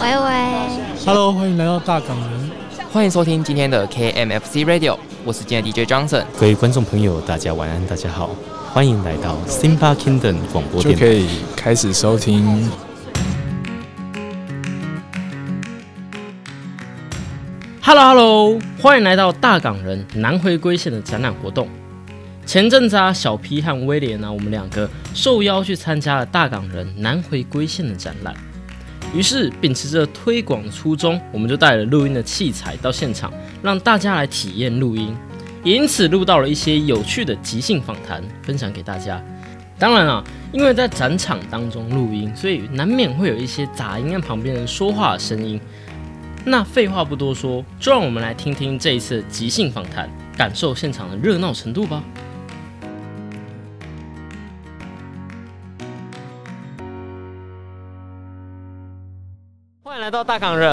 [0.00, 2.50] 喂喂，Hello，欢迎来到大港人，
[2.92, 6.24] 欢迎收听今天的 KMFC Radio，我是今天的 DJ Johnson。
[6.38, 8.30] 各位观众朋友，大家晚安，大家好，
[8.72, 12.70] 欢迎来到 Simba Kingdom 广播电台，就可以开始收听。
[17.82, 21.68] Hello Hello，欢迎来到大港人南回归线的展览活动。
[22.46, 28.34] 前阵子啊，小 P 和威廉呢，我们两个受邀去参加了大港人南回归线的展览。
[29.14, 35.14] 于是秉持着推广的初衷，我们就带了录音的器材到现场，让大家来体验录音。
[35.62, 39.22] 也因此录到了一些有趣的即兴访谈，分享给大家。
[39.78, 45.60] 当然啊，因为在展场当中录音，所以难免会有一些杂音跟旁边人说话的声音。
[46.44, 52.02] 那废话不多说，就让我们来听听这一次即兴访谈，感受现场的热闹程度吧。
[59.84, 60.70] 欢迎来到大港人，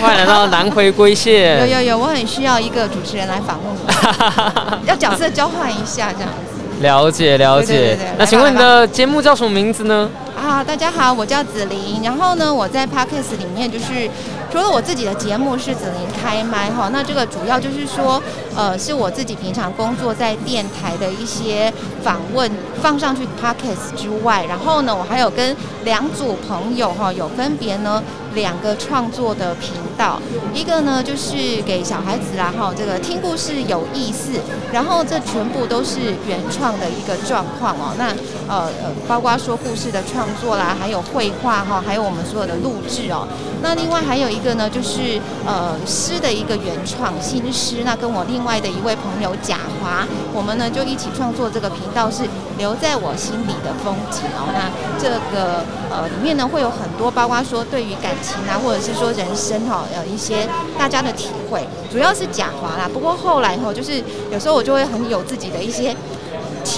[0.00, 1.58] 欢迎来到南回归线。
[1.68, 6.80] 有有有，我很需要一个主持人来访问我， 要角色交换一下这样子。
[6.80, 7.98] 了解了解。
[8.16, 10.08] 那请问你的节目叫什么名字呢？
[10.42, 12.02] 啊，大家好，我叫子琳。
[12.02, 14.10] 然后呢，我在 Podcast 里面就是。
[14.50, 18.22] 除了我自己的节目是子琳开麦哈，那这个主要就是说，
[18.54, 28.02] 呃，是我自己平常工作在电台的一些访问放上去 podcast 之外，然后呢，我还有跟两组朋友哈，有分别呢
[28.34, 30.20] 两个创作的频道，
[30.52, 34.32] 一个呢就是给小孩子啦哈，这个听故事有意思，
[34.70, 38.08] 然后这全部都是原创的一个状况哦，那
[38.54, 43.26] 呃呃，包括说故事的创作啦，还有绘画哈，还有我们所有的录制哦，
[43.62, 44.42] 那另外还有一。
[44.42, 52.24] 个呢，就是呃诗的一个原创新诗，那跟我另外的一位朋友贾华，我们呢就一起创作这个频道是
[52.58, 54.50] 留在我心里的风景哦。
[54.52, 54.66] 那
[54.98, 62.90] 这个呃里面呢会有很多，包括说对于感情啊，或者是说人生哈，有一些大家的体会，主要是贾华啦。
[62.92, 65.94] 不过后来哈，就是有时候我就会很有自己的一些。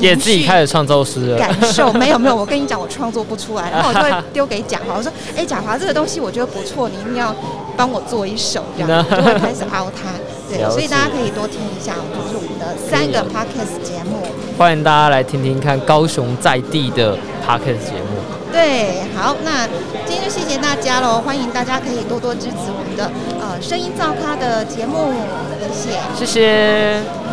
[0.01, 7.35] 也自己开始创作诗感受没有没有，我跟你讲，我创作不出来， 然后我就会丢给贾华，我说，哎，贾华这个东西我觉得不错，你一定要
[7.77, 10.11] 帮我做一首，这样 就会开始凹他。
[10.49, 14.23] 对，所以大家可以多听一下，就是我们的三个 podcast 节目，
[14.59, 17.17] 欢迎大家来听听看高雄在地的
[17.47, 18.21] podcast 节目。
[18.53, 19.67] 对，好，那
[20.07, 25.13] 今天就谢谢大家喽，欢迎大家可以多多支持我们的呃声音造咖的节目，
[25.73, 27.24] 谢谢，谢谢。